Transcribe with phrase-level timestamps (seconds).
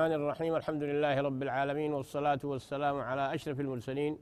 [0.00, 4.18] الرحمن الرحيم الحمد لله رب العالمين والصلاة والسلام على أشرف المرسلين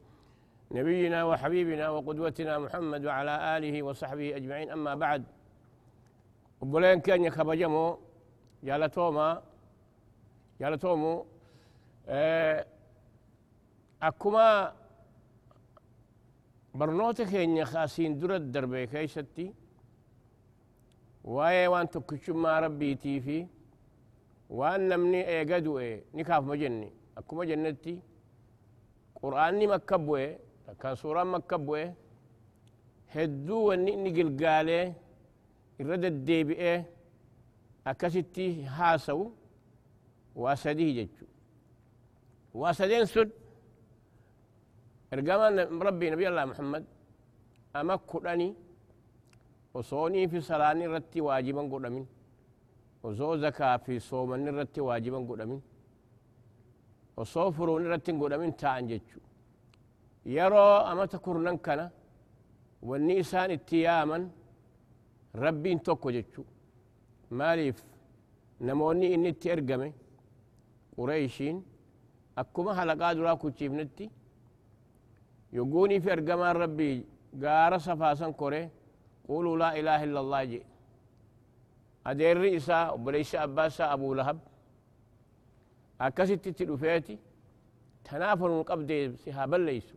[0.71, 4.71] نبينا وحبيبنا وقدوتنا محمد وعلى آله وصحبه أجمعين.
[4.71, 5.25] أما بعد
[6.61, 7.99] وبلين كان يخبجمو
[8.63, 9.43] جالتوما
[10.61, 11.27] جالتومو
[12.09, 12.67] آه،
[14.03, 14.75] أكما
[16.75, 19.55] برنوتك إن خاسين درد دربي كيستي
[21.25, 23.47] واي وان تكشما ربي تيفي
[24.49, 27.95] waan namni eega du'e ni kaafuma jenne akkuma jennetti
[29.21, 30.27] qur'aanni makka bu'e
[30.67, 31.85] takkaan suuraan makka bu'e
[33.15, 34.85] hedduu wanni inni gilgaalee
[35.81, 36.77] irra deddeebi'ee
[37.91, 39.25] akkasitti haasawu
[40.43, 41.25] waa sadii jechu
[42.61, 43.29] waa sadeen sun
[45.13, 45.57] ergamaan
[45.89, 46.85] rabbii nabi allah muhammad
[47.79, 48.49] ama kudhani
[49.75, 52.07] osoonii fi salaanni irratti waajiban godhamin
[53.03, 55.61] osoo zakaa fi soomanni irratti waajiban godhamin
[57.17, 59.21] osoo furuun irratti hin godhamin ta'an jechu
[60.37, 61.91] yeroo amata kurnan kana
[62.89, 64.23] wanni isaan itti yaaman
[65.45, 66.43] rabbiin tokko jechu
[67.39, 67.79] maaliif
[68.61, 69.89] namoonni inni itti ergame
[70.95, 71.59] qureeshiin
[72.43, 74.11] akkuma halaqaa duraa kuchiifnetti
[76.05, 76.95] fi ergamaan rabbii
[77.43, 78.61] gaara safaasan kore
[79.27, 80.65] quluu laa ilaaha illa allah jee
[82.09, 84.39] adeerri isaa obboleeysa abbaa isaa abuu lahab.
[85.99, 87.19] Akkasitti itti dhufeeti
[88.05, 89.97] tanaaf nun qabdee si haa balleeysu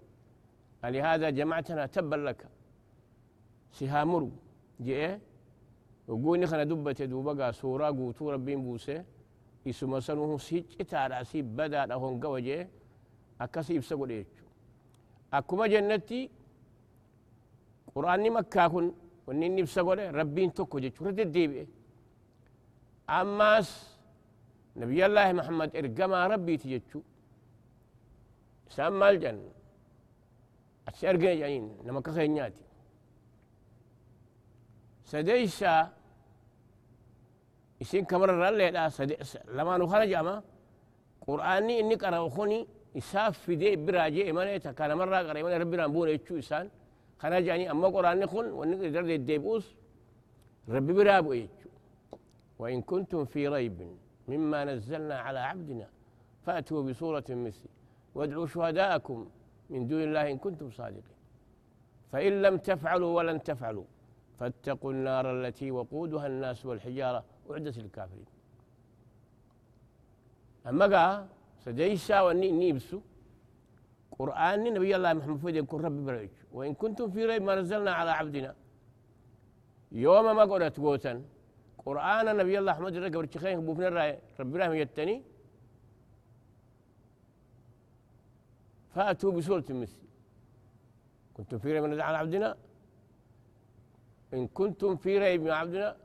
[0.81, 2.47] alihaadaa jamactanaa tabban laka
[3.75, 4.31] si haa muru
[4.85, 5.09] je'e
[6.07, 8.95] ogguuni kana dubbate duuba gaa suuraa guutuu rabbiin buuse
[9.65, 12.67] isuma sanuhu si citaadha si badaadha hongawa je'e
[13.43, 14.45] akkasi ibsa godhe jechu
[15.37, 16.19] akkuma jennetti
[17.93, 18.87] qur'aanni makkaa kun
[19.27, 21.63] wanni inni ibsa godhe rabbiin tokko jechuu irra deddeebi'e
[23.09, 23.69] أماس
[24.75, 27.01] نبي الله محمد إرقما ربي تيجو
[28.69, 29.51] سمى الجنة
[30.87, 32.65] أتشارقين جايين لما كخين ياتي
[35.11, 35.73] سديسا
[37.81, 40.35] إسين كمرة رالي لا سديسا لما نخرج أما
[41.27, 42.67] قرآني إني كراوخوني
[42.97, 46.69] إساف في دي براجي إمانة كان مرة قرأ إمانة ربي رامبون إتشو إسان
[47.21, 49.65] خرج يعني أما قرآني خون ونقل درد الديبوس
[50.69, 51.47] ربي برابو إيه
[52.61, 53.79] وإن كنتم في ريب
[54.27, 55.87] مما نزلنا على عبدنا
[56.45, 57.71] فأتوا بسورة مثله
[58.15, 59.19] وادعوا شهداءكم
[59.69, 61.19] من دون الله إن كنتم صادقين.
[62.11, 63.87] فإن لم تفعلوا ولن تفعلوا
[64.39, 68.29] فاتقوا النار التي وقودها الناس والحجارة أعدت للكافرين.
[70.69, 71.27] أما قال
[71.65, 72.99] سديسا وني نيبسو
[74.17, 78.11] قرآن نبي الله محمد فيد يكون رب بريج وإن كنتم في ريب ما نزلنا على
[78.19, 78.55] عبدنا.
[79.91, 81.13] يوم ما قلت قوتا
[81.85, 85.23] قرآن نبي الله أحمد رجع برشخين بوفنا الرأي رب الله يتني.
[88.93, 90.01] فأتوا بسورة مثل
[91.33, 92.57] كنتم في ريب من عبدنا؟
[94.33, 95.97] إن كنتم في ريب من عبدنا؟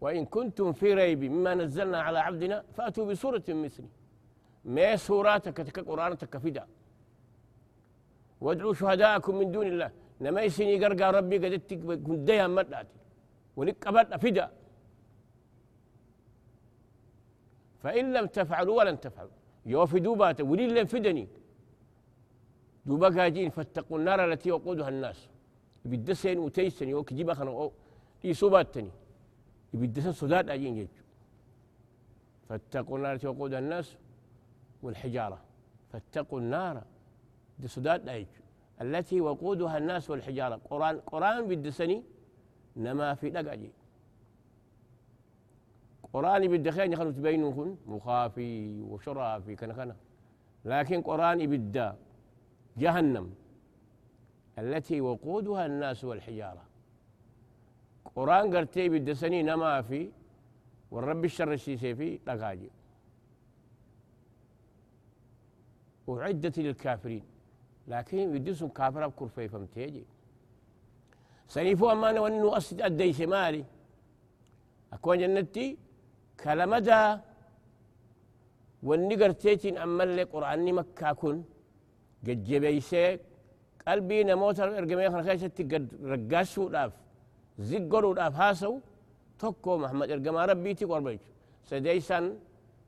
[0.00, 3.84] وإن كنتم في ريب مما نزلنا على عبدنا؟ فأتوا بسورة مثل
[4.64, 6.66] ما سوراتك تك قرآن تكفدا
[8.40, 9.90] وادعوا شهداءكم من دون الله.
[10.20, 11.54] نما يسني قرقا ربي قد
[12.06, 12.98] كنديها مداتي
[13.56, 14.50] ونقبت فدا
[17.82, 19.30] فإن لم تفعلوا ولن تفعلوا.
[19.66, 21.28] يوفي دوبات ولي لن فدني.
[22.86, 25.28] دوبا قاجين فاتقوا النار التي وقودها الناس.
[25.84, 27.72] يبدسين وتيسن يوك جيبا خنا أو
[28.24, 28.90] يسوباتني
[29.74, 30.88] يبدسن صداد أجين يجو
[32.48, 33.96] فاتقوا النار التي وقودها الناس
[34.82, 35.40] والحجارة.
[35.92, 36.82] فاتقوا النار
[37.58, 38.43] دي صداد أجو
[38.80, 40.56] التي وقودها الناس والحجارة.
[40.70, 42.02] قرآن قرآن بالدسني
[42.76, 43.70] نما في دقاجي
[46.12, 49.96] قرآن بالدخين يخلو تبينون مخافي وشرافي كان كان
[50.64, 51.96] لكن قرآن بالدا
[52.76, 53.34] جهنم.
[54.58, 56.62] التي وقودها الناس والحجارة.
[58.16, 60.10] قرآن قرتي بالدسني نما في
[60.90, 62.70] والرب الشر السيسي في دقاجي
[66.08, 67.33] أعدت للكافرين.
[67.88, 70.04] لكن يدسون كافر أبكر في فمتيجي.
[71.48, 73.64] سنيفو أمانة وأنه أسد أدي شمالي.
[74.92, 75.66] أكون جنتي
[76.42, 77.00] كلمدا
[78.82, 81.36] وأني قرتيتين أما اللي قرآني مكة كن.
[82.26, 83.18] قد جبيسي
[83.88, 86.92] قلبي نموت إرقمي خنا خيشتي قد رقاسو داف.
[87.68, 88.72] زقرو داف هاسو
[89.38, 91.20] توكو محمد ارقما ربيتي قربيش
[91.70, 92.24] سديسان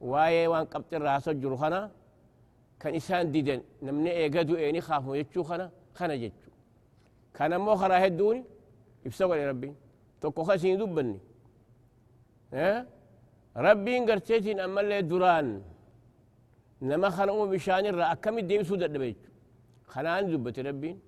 [0.00, 1.90] وايه وان قبط الراسو جرخنا
[2.78, 6.50] kan isaan didan namni eegadu eeni kaafamu jechuu kana kana jechu
[7.36, 8.44] kan ammoo karaa hedduuni
[9.06, 9.74] ibsa godhe rabbiin.
[10.20, 11.20] Tokko ka isin dubbanni
[12.54, 12.86] آه
[13.56, 15.62] ربين قرتيتين أما اللي دران
[16.82, 19.22] نما خنقوا بشان الرا أكم الدين سودة دبيت
[19.92, 21.00] خنان زبت ربين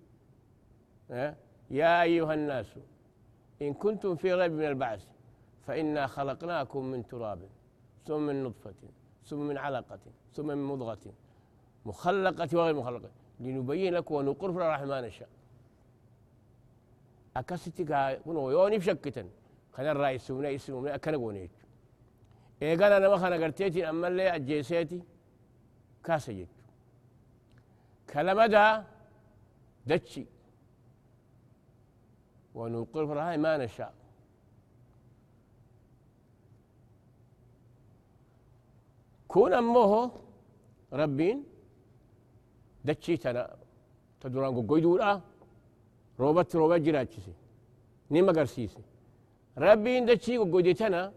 [1.10, 1.34] آه
[1.70, 2.66] يا أيها الناس
[3.62, 5.02] إن كنتم في ريب من البعث
[5.66, 7.40] فإنا خلقناكم من تراب
[8.06, 8.74] ثم من نطفة
[9.28, 10.04] ثم من علقة
[10.34, 11.04] ثم من مضغة
[11.88, 13.10] مخلقة وغير مخلقة.
[13.40, 15.28] لنبين لكم ونقر في الرحمن الشاء
[17.36, 17.84] أكستي
[18.24, 19.24] كنو يوني بشكتا
[19.74, 21.50] خنا الرئيس سمنا اسمه أكنا قونيت.
[22.62, 25.02] إيقانا نما خنا قرتيتي أما اللي أجيسيتي
[26.04, 26.48] كاسة جيت
[28.10, 28.84] كلمة دا
[29.86, 30.26] دتشي.
[32.54, 33.94] ونقر في الرحمن ما نشاء.
[39.28, 40.10] كون أمه
[40.92, 41.44] ربين
[42.84, 43.56] دتشي تنا
[44.20, 45.20] تدوران قويدولا
[46.20, 47.32] روبت روبت جراتشسي
[48.10, 48.82] نيما قرسيسي.
[49.58, 51.12] ربين دتشي قويدتنا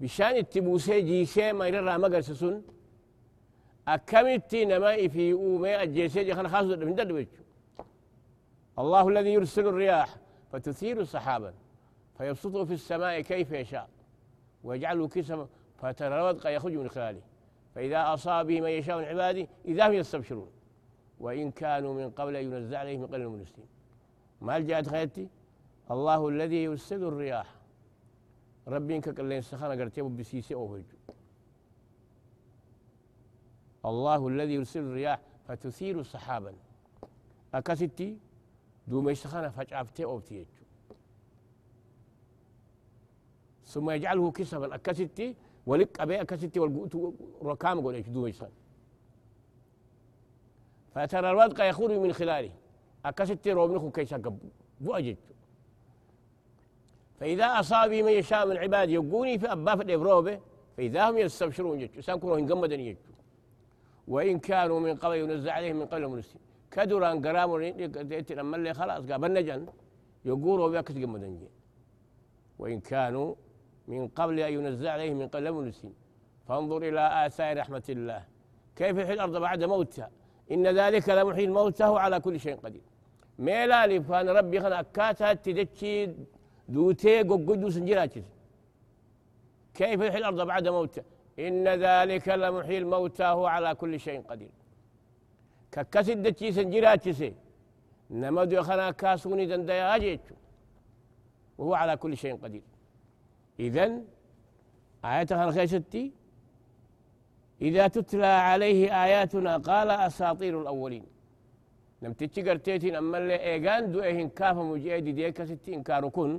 [0.00, 2.62] بشان التبوسي جيسي ما يرى ما قرسسون.
[3.88, 7.28] أكملتي نما في أومي الجيسي جخنا خاص من دلوجه
[8.78, 10.16] الله الذي يرسل الرياح
[10.52, 11.54] فتثير سحابا
[12.18, 13.88] فيبسطه في السماء كيف يشاء.
[14.64, 15.48] ويجعله كسفا
[15.80, 17.20] فترى الودق يخرج من خلاله.
[17.74, 20.50] فإذا أصاب به من يشاء من عباده إذا هم يستبشرون.
[21.22, 23.68] وإن كانوا من قبل ينزع عليهم من قبل المسلمين
[24.40, 25.28] ما جاءت خيتي
[25.90, 27.48] الله الذي يرسل الرياح.
[28.68, 30.98] ربي إنك قال لين سخانة قرتيب بسيسي أو هجو.
[33.84, 36.52] الله الذي يرسل الرياح فتثير سحابا
[37.54, 38.18] أكستي
[38.88, 40.64] دوما يسخانة فجعفتي أو تيجو.
[43.66, 44.74] ثم يجعله كسبا.
[44.74, 45.36] أكستي
[45.66, 48.61] ولك أبي أكستي والقوت ركام قول إيش دوما يسخانة
[50.94, 52.50] فترى الودق يخرج من خلاله.
[53.04, 54.22] أكست روبنكم كيسا
[54.80, 55.16] بؤجج
[57.20, 60.40] فإذا أصاب من يشاء من عباد يقوني في أبا الإبروبة
[60.76, 62.00] فإذا هم يستبشرون جج.
[62.00, 62.96] سانكروا هنقمدا يجج.
[64.08, 66.40] وإن كانوا من قبل ينزع عليهم من قبل المنسين
[66.70, 67.58] كدران قراموا
[68.30, 69.66] لما اللي خلاص قابلنا جن.
[70.24, 71.38] يقولوا بيكت قمدا
[72.58, 73.34] وإن كانوا
[73.88, 75.94] من قبل أن ينزع عليهم من قبل المنسين
[76.48, 78.24] فانظر إلى آثار رحمة الله.
[78.76, 80.10] كيف يحيي الأرض بعد موتها.
[80.52, 82.82] إن ذلك لمحيي الموتى هو على كل شيء قدير.
[83.38, 86.08] ميلا فان ربي خنا أكاتا تدتشي
[86.68, 88.22] دوتي قوقدو سنجراتشي
[89.74, 91.04] كيف يحيي الأرض بعد موتها
[91.38, 94.50] إن ذلك لمحيي الموتى هو على كل شيء قدير.
[95.72, 97.32] ككسد دتشي سنجراتشي
[98.10, 100.34] نمدو خنا كاسوني دندايا أجيتشو
[101.58, 102.62] وهو على كل شيء قدير.
[103.60, 104.04] إذن
[105.04, 106.12] آية خيستي
[107.68, 111.04] إذا تتلى عليه آياتنا قال أساطير الأولين.
[112.02, 116.30] نم تيجي قرتيتين أما اللي إيغان دو إيهن كافة مجيدي ديكا ستين كاركون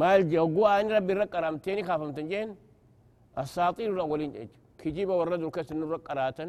[0.00, 2.48] مال جوقوا أن ربي رق رامتيني خافة متنجين
[3.42, 4.30] أساطير الأولين
[4.80, 6.46] كجيب ورد الكسر نرق راتا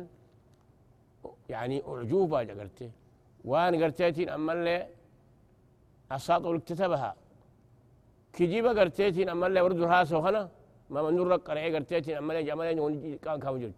[1.54, 2.90] يعني أعجوبة قرتي
[3.50, 4.78] وأنا قرتيتين أما اللي
[6.12, 7.12] أساطير اكتتبها
[8.36, 10.44] كجيب قرتيتين أما اللي ورد الهاسة وخنا
[10.94, 13.72] ما من نور قرعي قرتيتين أما لين جمالين كان كان جوج.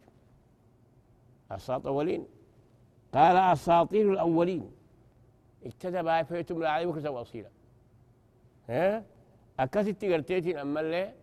[1.51, 2.25] أساط أولين
[3.13, 4.71] قال أساطير الأولين.
[5.65, 7.49] اكتتب فيتم عليه وكتب أصيلا
[8.69, 9.03] ها؟
[9.59, 11.13] أكست قرتيتين أما اللي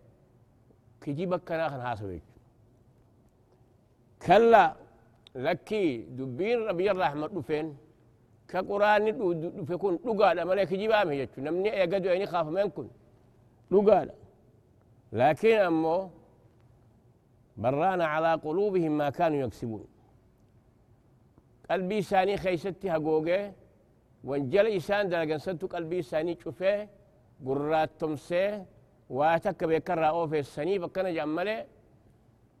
[1.01, 2.21] كجيبك كان آخر حاسبك
[4.25, 4.75] كلا
[5.35, 7.77] لكي دبين ربي الرحمة دفين
[8.47, 9.03] كقرآن
[9.57, 9.99] دفكون
[10.39, 12.87] أما لك جيبا مهجت نمني أيقدوا أيني خاف منكم
[15.13, 16.09] لكن أمو
[17.57, 19.85] بران على قلوبهم ما كانوا يكسبون.
[21.71, 23.51] قلبي ساني خيستي هقوقي
[24.23, 26.89] وانجل إسان دلقن سنتو قلبي ساني شوفيه
[27.45, 28.65] قرات تمسيه
[29.09, 31.65] واتك بيكرا أوفي السني فكنا جمالي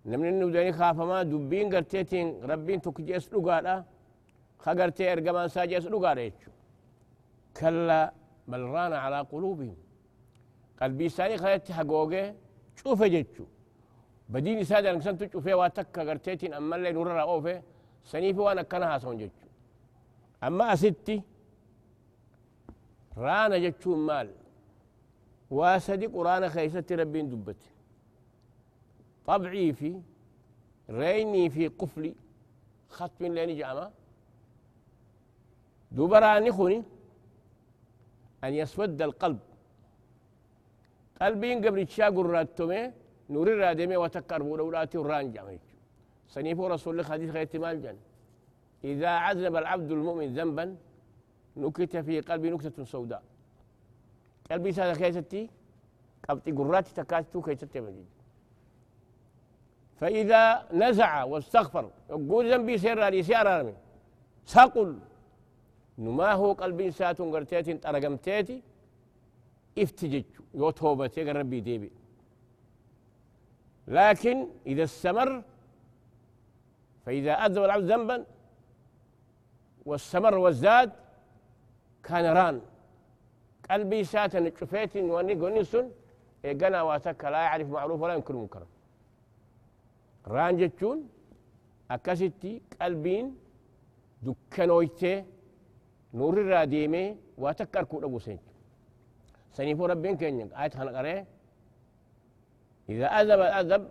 [0.05, 3.83] نمن إنه داني خافما دبين قرتيتين ربين تكجيس لقالا.
[4.59, 6.31] خقرتي إرقمان ساجيس لقالا
[7.57, 8.13] كلا
[8.47, 9.75] بل على قلوبهم.
[10.81, 11.37] قلبي ساني
[12.75, 13.45] خيستي شوفه جتشو
[14.29, 17.61] بدين سادة نكسن تشوفه واتكا قرتيتين أما اللي نور رأوفه
[18.03, 19.47] سنيفه وأنا كنها سون جتشو
[20.43, 21.21] أما أستي
[23.17, 24.29] رانا جتشو مال
[25.51, 27.55] واسدي قرآن خيست ربين دبت
[29.25, 30.01] طبعي في
[30.89, 32.15] ريني في قفلي
[32.89, 33.89] ختم لين جامع
[35.91, 36.83] دبراني خوني
[38.43, 39.39] أن يسود القلب
[41.23, 42.81] قلبين قبل تشا قراتومي
[43.33, 44.97] نور الرادمي وتكر بولاتي
[45.35, 45.57] جامع
[46.33, 47.97] سنيفو رسول الله حديث غير احتمال جن
[48.91, 50.65] إذا عذب العبد المؤمن ذنبا
[51.61, 53.23] نكت في قلبي نكتة سوداء
[54.51, 55.41] قلبي سادة كيستي
[56.29, 58.05] قبطي قرات تكاتو كي تتمجد
[59.99, 63.73] فإذا نزع واستغفر يقول ذنبي سير لي سيارة
[64.45, 64.89] ساقل
[65.97, 68.57] نما هو قلب سات قرتيت ترقمتيتي
[69.77, 71.91] افتجج يو توبتي ربي ديبي.
[73.87, 75.43] لكن إذا استمر
[77.05, 78.25] فإذا أذب العبد ذنبا
[79.85, 80.91] واستمر وازداد
[82.03, 82.61] كان ران.
[83.69, 85.85] قلبي سات نشفيت وني قنسن
[86.45, 88.63] إيقنا واتك لا يعرف معروف ولا ينكر منكر.
[90.27, 91.09] ران جتشون
[91.91, 93.35] أكستي قلبين
[94.23, 95.25] دكنويته
[96.13, 98.39] نور الراديمي واتكر كود أبو سنج
[99.53, 100.53] سنيفو ربين كينيك.
[100.53, 101.25] آية خلقره
[102.89, 103.89] إذا أذب الأذب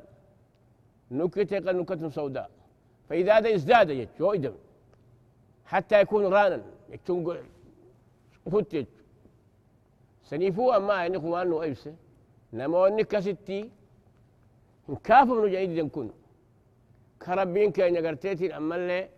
[1.11, 2.51] نكت نكتة سوداء.
[3.09, 4.55] فإذا هذا ازداد يجو إدم.
[5.65, 7.37] حتى يكون رانا يكون
[8.53, 8.87] فت
[10.25, 11.95] سنيفو أما يعني أنه أيبسه.
[12.53, 13.71] نما ونك ستي.
[15.05, 16.11] كاف من جيد كن
[17.23, 19.09] كربين كان يقرتيتي أما اللي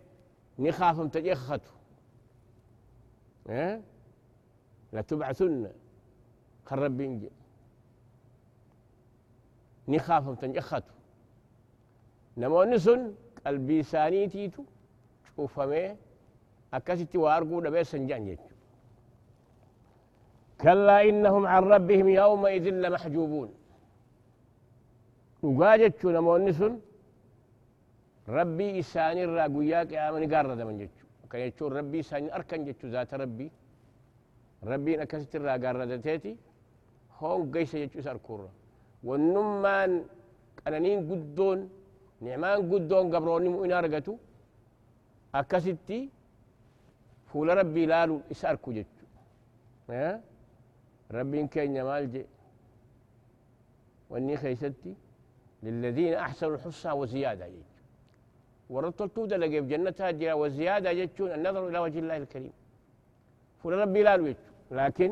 [0.59, 1.71] نخافم تجخته
[4.93, 5.03] لا
[6.65, 7.29] لتبعثن كربين جي
[9.87, 10.93] نخافم تنجخته
[12.37, 13.13] نما ونسن
[13.45, 14.63] قلبي سانيتيتو
[15.35, 15.95] شوفمي
[16.73, 18.43] أكستي وارقو دبي سنجان جيتو.
[20.61, 23.49] كلا إنهم عن ربهم يومئذ لمحجوبون.
[25.43, 26.79] وقاجت نموني سن
[28.29, 33.13] ربي إساني الراقوياك يا من قارد من جتشو كان يتشو ربي إساني أركن جتشو ذات
[33.13, 33.51] ربي.
[34.63, 36.33] ربي نكست الراقارد تيتي
[37.19, 38.49] هون قيس جتشو ساركورا
[39.07, 39.91] والنمان
[40.65, 41.59] قنانين قدون
[42.25, 44.15] نعمان قدون قبروني مؤمن أرقتو
[45.39, 45.99] أكستي
[47.29, 49.05] فول ربي لالو إساركو جتشو
[51.15, 52.25] ربين كينيا مالجي
[54.09, 54.93] واني خيستي
[55.63, 57.75] للذين أحسنوا الحسنى وزيادة يجو
[58.73, 62.53] ورطل تودا لقي في جنتها جرا وزيادة يجون النظر إلى وجه الله الكريم.
[63.59, 64.33] فول ربي لا يجو
[64.79, 65.11] لكن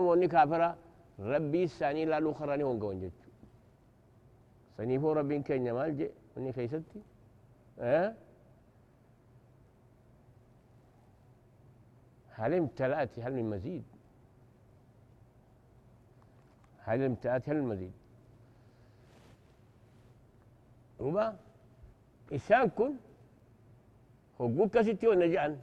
[0.00, 0.76] موني كافرة
[1.18, 3.30] ربي الثاني لا لو خراني ونقون جتو
[4.76, 7.00] سنيفو ربين كينيا مالجي واني خيستي
[7.78, 8.14] أه؟
[12.30, 13.84] هل امتلأت هل من مزيد
[16.86, 17.92] هل امتأت هل المزيد؟
[21.00, 21.36] وما
[22.32, 22.94] إنسان كن
[24.40, 25.58] هو ستي ونجعل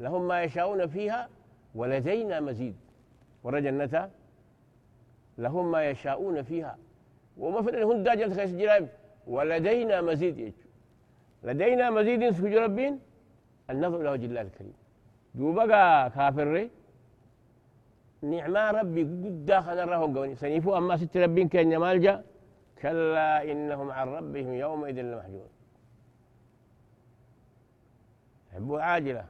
[0.00, 1.28] لهم ما يشاءون فيها
[1.74, 2.76] ولدينا مزيد.
[3.42, 4.10] ورا جنة
[5.38, 6.78] لهم ما يشاءون فيها.
[7.36, 8.88] وما في هن داجل خيس جرائم.
[9.26, 10.52] ولدينا مزيد يجو
[11.42, 13.00] لدينا مزيد سجو ربين.
[13.70, 14.74] النظر وجه الله الكريم.
[15.34, 16.68] دوبا كافر
[18.22, 20.34] نعمة ربي قد داخل الرهون قوني.
[20.34, 22.24] سنيفو أما ست ربين كان مالجا
[22.82, 25.48] كلا إنهم عن ربهم يومئذ لمحجون
[28.50, 29.24] يحبوا عاجلة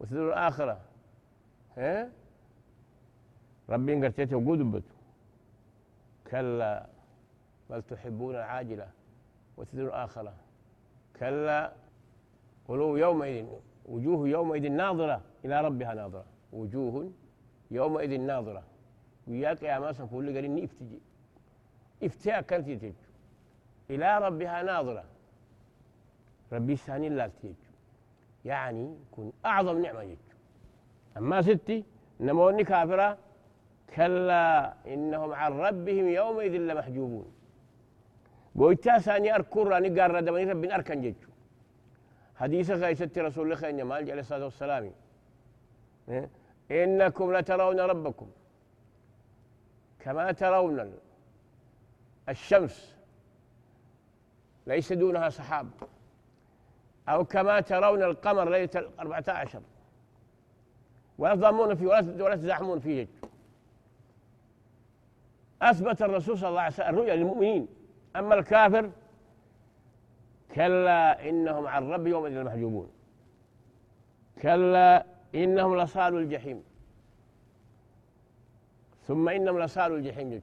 [0.00, 0.80] وتذر الآخرة.
[1.76, 2.08] ها؟
[3.70, 4.82] ربين قرتيته وقود
[6.30, 6.86] كلا
[7.70, 8.88] بل تحبون العاجلة
[9.56, 10.34] وتذر الآخرة.
[11.16, 11.72] كلا
[12.68, 13.46] قلوب يومئذ
[13.86, 16.24] وجوه يومئذ ناظرة إلى ربها ناظرة.
[16.52, 17.10] وجوه
[17.70, 18.62] يومئذ ناظرة.
[19.28, 21.00] وياك يا ماسا كل قال افتجي
[22.02, 22.98] افتاء كانت يتج
[23.90, 25.04] إلى ربها ناظرة.
[26.52, 27.54] ربي ثاني لا تيج
[28.44, 30.16] يعني كن أعظم نعمة يج
[31.16, 31.84] أما ستي
[32.20, 33.18] نموني كافرة
[33.94, 37.32] كلا إنهم عن ربهم يومئذ لمحجوبون.
[38.54, 41.28] بويتا ثاني أركور راني قال ردمني ربي أركن جيجو
[42.36, 44.92] حديث غيثة رسول الله خير مال عليه الصلاة والسلام؟
[46.70, 48.30] إنكم لترون ربكم.
[50.00, 50.92] كما ترون
[52.28, 52.96] الشمس.
[54.66, 55.68] ليس دونها سحاب.
[57.08, 59.60] أو كما ترون القمر ليلة الأربعة عشر.
[61.18, 63.08] ولا تضامون فيه ولا تزاحمون فيه.
[65.62, 67.68] أثبت الرسول صلى الله عليه وسلم الرؤيا للمؤمنين.
[68.16, 68.90] أما الكافر
[70.54, 72.88] كلا إنهم عن رب يوم المحجوبون
[74.42, 76.62] كلا إنهم لصالوا الجحيم.
[79.06, 80.30] ثم إنهم لصالوا الجحيم.
[80.30, 80.42] جد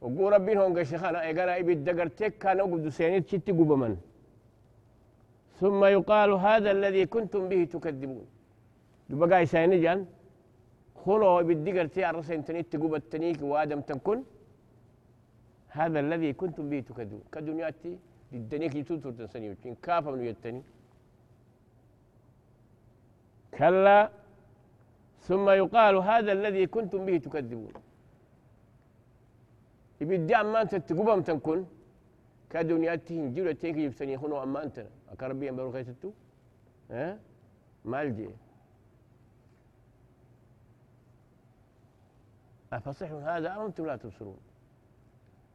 [0.00, 3.96] وقول ربين هون قشخانا إيقانا إبي الدقرتك كان أقود سينيت شتي قبما
[5.60, 8.26] ثم يقال هذا الذي كنتم به تكذبون.
[9.10, 10.06] دبقاي سيني جان.
[11.04, 14.18] خلو إبي الدقرتي الرسين تنيت تقوب التنيك وآدم تنكن.
[15.78, 17.22] هذا الذي كنتم به تكذبون.
[17.32, 17.92] كدنياتي
[18.32, 20.62] للدنيك يتوتر تنسني كافة من يتني.
[23.58, 24.10] كلا.
[25.28, 27.74] ثم يقال هذا الذي كنتم به تكذبون.
[30.02, 31.64] ibiddi ammaan tatti كن
[32.50, 34.86] كدنيا تهنجر تيك يبتني خنو أما أنت.
[35.12, 36.10] أكربي أم بروكي ستو
[36.90, 37.18] ها؟
[37.84, 38.28] مالجي.
[42.72, 44.38] أفصح هذا أم أنتم لا تبصرون؟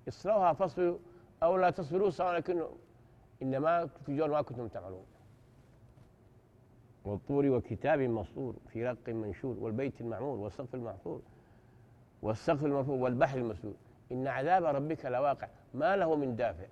[0.08, 0.98] اصلوها فاصبروا
[1.44, 2.64] أو لا تصبروا سواء لكن
[3.42, 5.06] إنما تجون ما كنتم تعملون.
[7.06, 11.22] والطور وكتاب مسطور في رق منشور والبيت المعمور والسقف المحفور
[12.22, 13.74] والسقف المرفوع والبحر المسجور.
[14.12, 15.48] إن عذاب ربك لواقع.
[15.74, 16.68] ما له من دافع.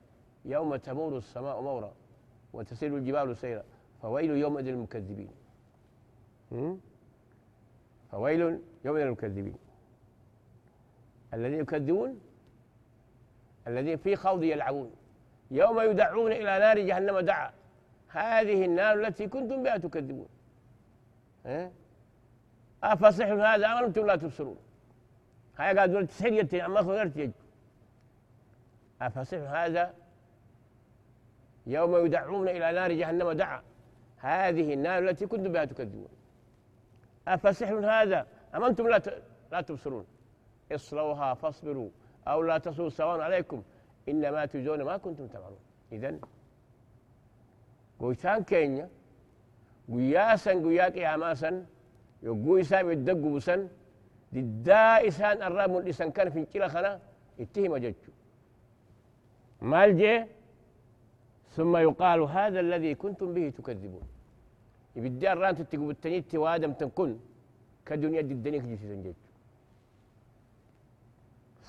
[0.46, 1.94] يوم تمور السماء مورا
[2.54, 3.64] وتسير الجبال سيرا.
[4.02, 5.32] فويل يومئذ للمكذبين.
[8.12, 9.58] فويل يومئذ للمكذبين.
[11.34, 12.20] الذين يكذبون
[13.68, 14.92] الذين في خوض يلعبون
[15.52, 17.52] يوم يدعون إلى نار جهنم دعا.
[18.08, 20.28] هذه النار التي كنتم بها تكذبون.
[22.84, 24.58] أفصح هذا أم أنتم لا تبصرون؟
[25.58, 27.32] هاي قاعد تسحر أما خيرت
[29.02, 29.94] أفصح هذا؟
[31.68, 33.62] يوم يدعون إلى نار جهنم دعا.
[34.18, 36.08] هذه النار التي كنتم بها تكذبون.
[37.28, 39.02] أفسحر هذا أم أنتم لا
[39.52, 40.06] لا تبصرون؟
[40.76, 41.90] اصلوها فاصبروا
[42.28, 43.64] أو لا تصلوا سواء عليكم.
[44.10, 45.60] إنما تجزون ما كنتم تعملون.
[45.92, 46.20] إذن
[48.00, 48.90] قويتان كينيا
[49.94, 51.66] قياسا قياك يا ماسا
[52.24, 52.88] يقوي سام
[54.34, 57.00] ددا إسان الرام الإسان كان في كلا خنا
[57.40, 57.94] اتهم
[59.62, 60.26] مال جي
[61.56, 64.06] ثم يقال هذا الذي كنتم به تكذبون.
[64.96, 67.18] يبدي الران تتقوا بالتنيت وادم تنكن
[67.86, 69.14] كدنيا الدنيا كجيسي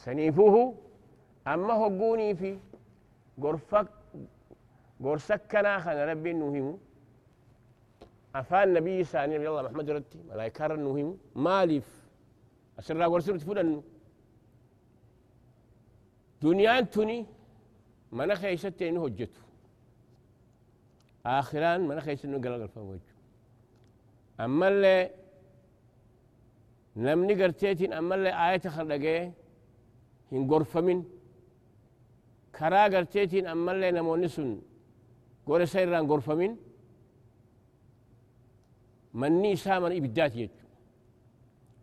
[0.05, 0.75] سنيفوه
[1.47, 2.59] أما هو قوني في
[3.43, 3.89] غرفك
[5.03, 6.79] غرسكنا خنا ربي نوهم
[8.35, 11.89] أفان النبي ساني الله محمد رتي ملايكار نوهم مالف
[12.79, 13.83] أسرع غرسل تفلن
[16.43, 17.27] دنيا تني
[18.13, 19.41] من خيشت إنه هجته
[21.27, 23.01] آخران من خيس إنه قلق الفوج
[24.41, 25.11] أما اللي
[26.97, 29.33] نمني قرتيتين أما اللي آية خلقه هن
[30.33, 30.99] غرفة من
[32.57, 34.61] كرا قرتيتين أما اللي نموني سن
[35.47, 36.57] قول سيران غرفة من
[39.15, 40.53] مني سامن إبدات يجو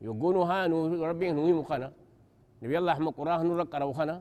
[0.02, 0.68] يقولوا ها
[1.10, 1.90] ربي نوي مقنا
[2.64, 4.16] نبي الله أحمد قراه نرق روخنا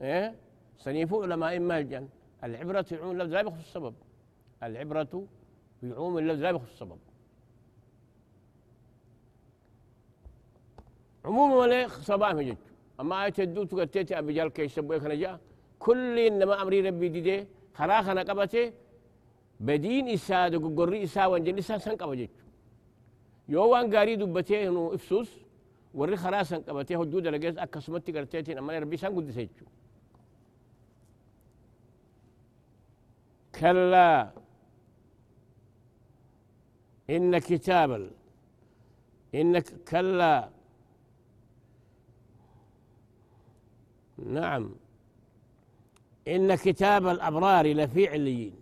[0.00, 0.34] إيه
[0.78, 2.08] سنيفو علماء إما الجنة
[2.44, 3.94] العبرة في عموم اللفظ لا بخصوص السبب
[4.62, 5.04] العبرة
[5.80, 6.98] في عموم اللفظ لا بخصوص السبب
[11.24, 12.56] عموما ولا صباح مجد
[13.00, 15.40] أما آية الدو تقتيتي أبي جال كي سبوي خنا جاء.
[15.78, 18.72] كل إنما أمري ربي دي خلا خنا قبته
[19.60, 22.30] بدين إساء دو قري إساء وانجل إساء سن قبجت
[23.48, 25.30] يوان غاري دبته إنه إفسوس
[25.94, 29.66] وري خلا سن قبته حدود لقيت أكسمتي قرتيتي أما ربي سن قد سيجو
[33.60, 34.30] كلا.
[37.10, 38.10] إن كتاب
[39.34, 39.58] إن
[39.90, 40.59] كلا.
[44.26, 44.74] نعم.
[46.28, 48.54] إن كتاب الأبرار لفي عليين.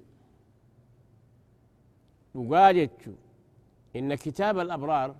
[2.35, 3.15] وقالت
[3.97, 5.17] إن كتاب الأبرار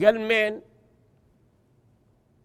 [0.00, 0.60] قال مين؟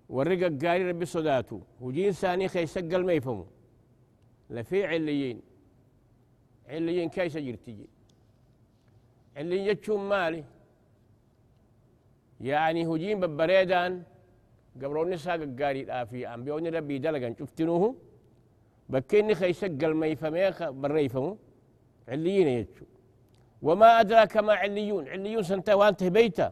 [0.09, 1.61] ورقق قاري ربي صداته.
[1.81, 3.45] وجين ثاني خيسق قال ما يفهموا
[4.49, 5.41] لفي عليين.
[6.67, 7.87] عليين كيس جرتي
[9.37, 10.43] عليين يتشون مالي.
[12.41, 14.03] يعني هجين ببريدان
[14.81, 17.95] قبروني ساق قاري في أنبيوني ربي دلقا شفتنوه
[18.89, 21.37] بكيني خيسق الميفميخ بالريفمو
[22.07, 22.85] عليين يتشو
[23.61, 26.47] وما أدراك ما عليون عليون سنتا وانت بيتا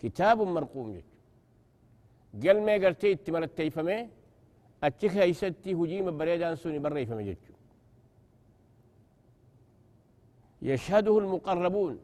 [0.00, 1.16] كتاب مرقوم يتشو
[2.42, 3.98] قل ما قرتي تمرت تيفمي
[4.84, 7.54] أتشي خيستي هجيم بريدان سوني بري جتشو
[10.62, 11.98] يشهده المقربون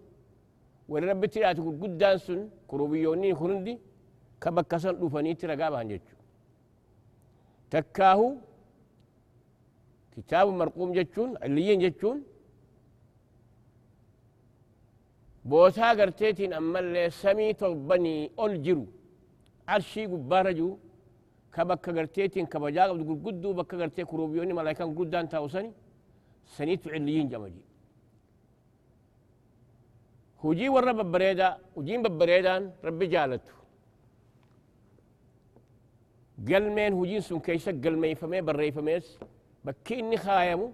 [0.88, 2.40] والرب ترى تقول قدان سن
[4.42, 6.16] كروبيوني خرندي كبكسن دوفاني ترى قابها جتشو
[7.72, 8.28] تكاهو
[10.14, 12.18] كتاب مرقوم جتشون عليين جتشون
[15.50, 18.54] بوتا قرتيتين أما اللي سمي تربني أول
[19.72, 20.70] عرشي قبارجو
[21.54, 25.70] كبك قرتيتين كبجاق بتقول قدو بك قرتي كروبيوني ملايكان قدان تاوسني
[26.56, 27.62] سنيت عليين جمجي
[30.44, 33.61] هجي ورا ببريدا وجين ببريدان ربي جالته
[37.20, 39.18] سن كيسا قل مين فمي بري فميس
[39.64, 40.72] بكي إني خايمو.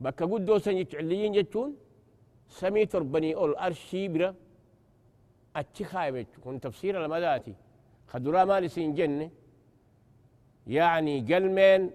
[0.00, 1.76] بكا قدو سنيت عليين جتون.
[2.48, 4.34] سمي تربني أول أرشي برا.
[5.56, 7.54] أتشي خايم كون تفسير المداتي
[8.06, 9.30] خدرا مال سين جنة.
[10.66, 11.90] يعني قلمين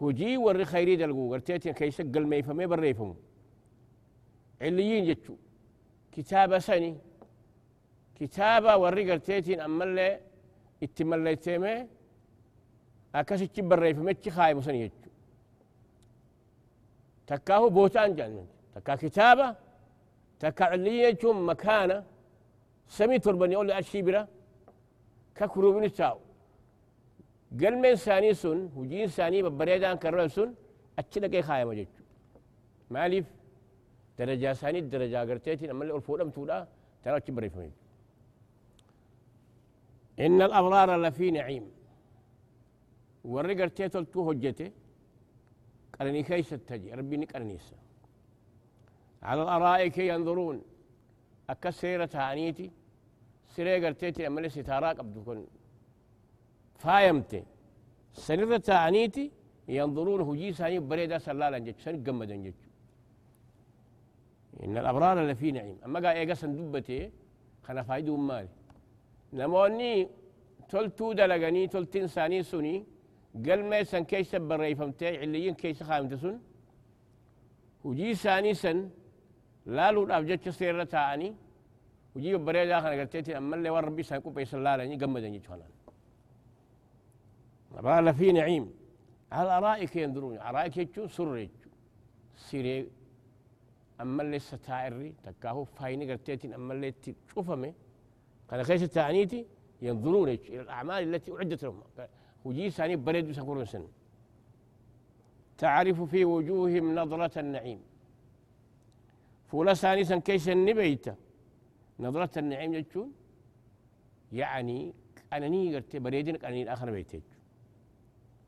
[0.00, 1.32] هجي ور خيري دلقو.
[1.32, 3.16] قرتيتين كيس قلمي فمي بريفهم
[4.62, 5.36] عليين جتشو
[6.12, 6.96] كتابة سني.
[8.14, 10.18] كتابة وري قرتيتين أما
[10.82, 11.86] اللي اتمليتيمي
[13.14, 15.10] أكاسي بريفهم اتشي خايب سني جتشو
[17.26, 19.48] تكاهو بوتان جان تكا كتابة
[20.40, 22.04] تكا عليين مكانة
[22.88, 24.28] سمي تربني يقول لي الشيبرة
[25.34, 26.18] ككروبين التاو
[27.60, 30.54] قال من ساني سن وجين ساني ببريدان كرر سن
[30.98, 32.02] أتشنا كي خايمة جتشو
[32.90, 33.26] ماليف
[34.18, 36.58] درجة ساني درجة قرتيتي أما اللي أرفونا تولا
[37.02, 37.72] ترى كبري فمين
[40.20, 41.66] إن الأبرار لفي نعيم.
[43.24, 44.72] وري قرتيتو تو هجتي
[45.94, 47.76] قرني كيس تجي ربي نقرنيسا
[49.22, 50.62] على الأرائك ينظرون
[51.50, 52.70] أكسيرة عنيتي
[53.54, 55.46] سري قرتيتي أما اللي ستارا قبضو كن
[56.82, 57.42] فايمتي
[58.12, 59.24] سنرة تعنيتي
[59.68, 62.58] ينظرون هجي ساني بريدا سلالا جيش سن قمدا جيش
[64.64, 65.78] إن الأبرار لفي نعيم.
[65.84, 67.10] أما قا إيقا دبتي
[67.64, 68.48] خنا فايدو مالي
[69.32, 70.08] نموني
[70.68, 72.84] تلتو دلقني تلتين ساني سني
[73.46, 76.38] قل ما سن كيس بري فمتي عليين كيس خامت سن
[77.84, 78.90] هجي ساني سن
[79.66, 81.34] لا لو أبجد سيرة تعني
[82.14, 85.66] وجيب بريد آخر قلتيتي أما اللي وربي سيكون بيس الله لأني قمدا يجوانا
[87.84, 88.74] قال في نعيم.
[89.32, 91.70] على الأرائك ينظرون أرائك يجو سر يجو.
[92.36, 92.88] سيري
[94.00, 96.90] أما اللي ستائري تكاهو فايني قلتيتي أما اللي
[97.28, 97.74] تشوفمي
[98.50, 99.46] قال خيس تعنيتي
[99.82, 101.82] ينظرون إلى الأعمال التي أعدت لهم.
[102.44, 103.88] وجي ساني بريد سكور سن.
[105.58, 107.80] تعرف في وجوههم نظرة النعيم.
[109.48, 111.14] فولا ساني سن كيس النبيته
[112.00, 113.12] نظرة النعيم جتون
[114.32, 114.94] يعني
[115.32, 117.20] أنني قلت بريدين أنني الآخر بيتج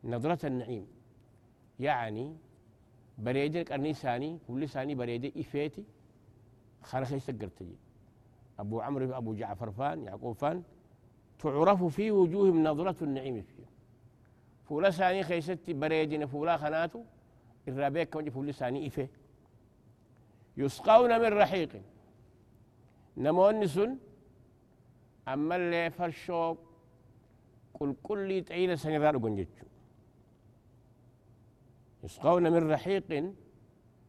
[0.04, 0.87] نظرة النعيم.
[1.80, 2.37] يعني
[3.18, 5.84] بريدين أنني ساني كل ساني بريدين إفيتي.
[6.82, 7.76] خارخ يسقرتجي
[8.59, 10.62] أبو عمرو أبو جعفر فان يعقوب فان
[11.38, 13.64] تعرف في وجوههم نظرة النعيم فيه
[14.64, 17.05] فولا ساني خيستي بريدين فولا خناتو
[17.68, 19.09] الرابيك كونجي فولا ساني إفي
[20.57, 21.83] يسقون من رحيق.
[23.16, 23.99] نموني سن
[25.29, 26.57] أما اللي فرشو
[27.73, 29.66] كل كل تعيل سنرار قنجتشو.
[32.05, 33.33] يسقون من رحيق.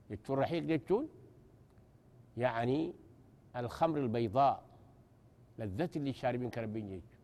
[0.10, 1.10] يتشو رحيق جتشون
[2.38, 2.94] يعني
[3.60, 4.64] الخمر البيضاء
[5.60, 7.20] لذة اللي شاربين كربين جتشو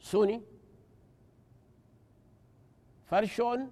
[0.00, 0.42] سوني
[3.04, 3.70] فرشون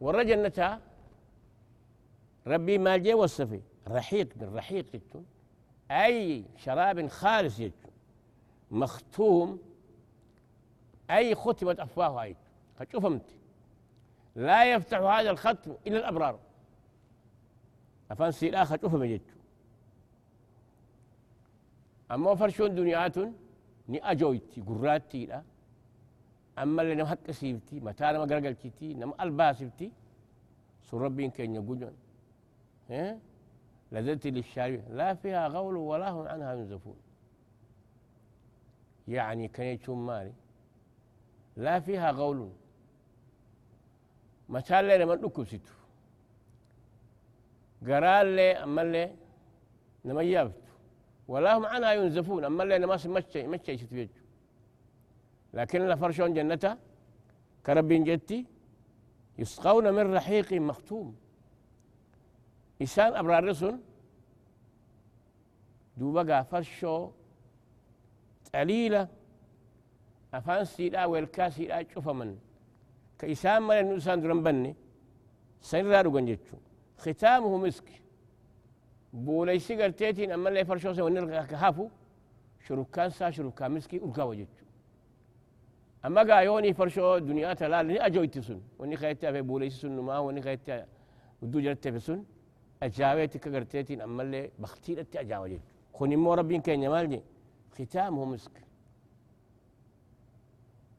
[0.00, 0.80] ورجنتها
[2.46, 3.60] ربي ما جاء وصفي.
[3.88, 4.86] رحيق من رحيق
[5.90, 7.92] أي شراب خالص جتون
[8.70, 9.62] مختوم.
[11.10, 12.36] أي ختمت أفواه أي
[12.78, 13.34] فشوفمت
[14.34, 16.45] لا يفتح هذا الختم إلا الأبرار.
[18.10, 19.36] أفان سيلا خشوفم جتو
[22.10, 23.18] أما فرشون دنيات
[23.88, 25.42] ني أجويتي قراتي لا.
[26.58, 29.92] أما اللي نم حق سيفتي متى نم قرقل نم ألباسفتي
[30.86, 31.96] سو ربين كين يقولون
[32.90, 33.18] إيه؟
[33.92, 36.96] لذة للشارب لا فيها غول ولا هم عنها ينزفون.
[39.08, 40.32] يعني كان يشوم مالي
[41.56, 42.50] لا فيها غول.
[44.48, 45.44] مثال لنا من أكو
[47.86, 49.04] قرال لي أما لي
[50.04, 50.62] نما يابت.
[51.28, 54.06] ولا هم عنها ينزفون أما لي نما مشي مشي ستو
[55.54, 56.78] لكن فرشون جنتها
[57.66, 58.46] كرب جتي
[59.38, 61.16] يسقون من رحيق مختوم.
[62.82, 63.80] إسان أبرار سن
[65.96, 67.10] دوبا فرشو
[68.52, 69.08] تليلة
[70.34, 72.38] أفان سيدا والكا سيدا شوف من.
[73.18, 74.72] كإسان من النسان درن بني
[75.60, 76.56] سنرا رغن جتشو
[76.98, 77.88] ختامه مسك.
[79.12, 81.88] بولي سيغر تيتين أما اللي فرشو سوى نرغى كهافو
[82.66, 84.64] شركان سا شركان مسكي أرغا وجتشو
[86.06, 88.60] أما قايوني فرشو دنيا تلال أجويت سن.
[88.78, 90.86] وني خيتها في بولي سن ما وني خيتها
[91.42, 92.24] ودو جرت في سن.
[92.82, 95.60] أجاويتك قرتيتين أما اللي بختير أتي أجاوجت
[95.94, 97.22] خوني مو ربين كين يمالني
[97.74, 98.56] ختامه مسك.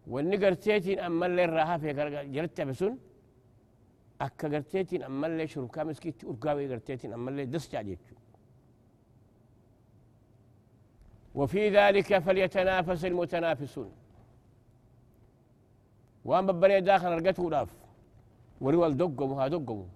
[0.07, 1.93] واني قرتيتين أما اللي راها في
[2.33, 2.97] جرت أكا
[5.03, 7.99] أما اللي شركا مسكي أرقاوي قرتيتين أما اللي دس جاجيت
[11.36, 13.91] وفي ذلك فليتنافس المتنافسون
[16.25, 17.69] وان ببري داخل رقته لاف
[18.62, 19.88] وريوال دقم وها دقم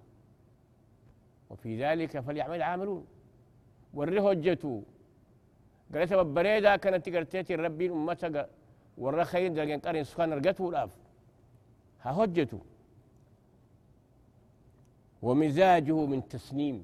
[1.50, 3.06] وفي ذلك فليعمل عاملون
[3.94, 4.82] وريه هجتو
[5.94, 8.48] قالت بريدا كانت قرتيت ربي أمتك
[8.98, 9.50] ورا خير
[9.84, 10.92] قرن سخان رقته الأف
[12.02, 12.60] ها هجته
[15.22, 16.76] ومزاجه من تسنيم.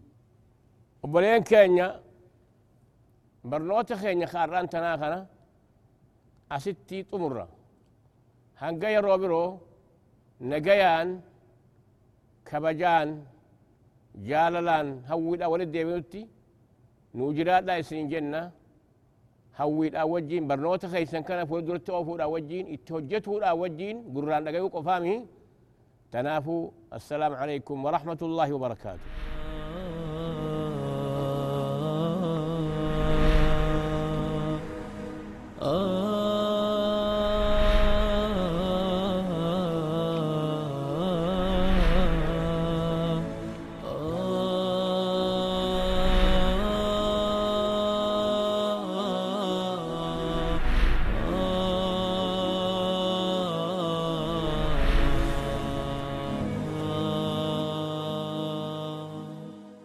[1.03, 1.89] وبلين كينيا
[3.51, 5.27] برنوت خينيا خاران تناخنا
[6.53, 7.49] أستي تمرة.
[8.63, 9.45] هنقيا روبرو
[10.41, 11.09] نقيان
[12.49, 13.09] كبجان
[14.29, 16.23] جاللان هويدا ولد ديبنوتي
[17.15, 18.43] نوجرات لا يسين جنة
[19.61, 25.15] هويدا وجين برنوت خيسن كان فول درت وفودا وجين إتوجت فودا وجين قرآن دقيق قفامي
[26.13, 29.01] تنافوا السلام عليكم ورحمة الله وبركاته.
[35.61, 36.08] Oh